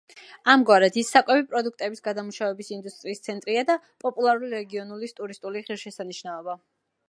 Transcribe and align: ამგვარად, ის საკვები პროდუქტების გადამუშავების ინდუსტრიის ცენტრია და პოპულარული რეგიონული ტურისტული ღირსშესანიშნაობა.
ამგვარად, 0.51 0.95
ის 1.01 1.11
საკვები 1.15 1.43
პროდუქტების 1.51 2.01
გადამუშავების 2.07 2.73
ინდუსტრიის 2.77 3.23
ცენტრია 3.27 3.67
და 3.69 3.77
პოპულარული 4.07 4.53
რეგიონული 4.57 5.11
ტურისტული 5.23 5.67
ღირსშესანიშნაობა. 5.69 6.61